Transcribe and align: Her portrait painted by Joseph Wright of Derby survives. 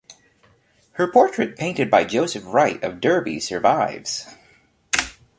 Her 0.93 1.05
portrait 1.07 1.55
painted 1.55 1.91
by 1.91 2.05
Joseph 2.05 2.41
Wright 2.47 2.83
of 2.83 2.99
Derby 2.99 3.39
survives. 3.39 4.25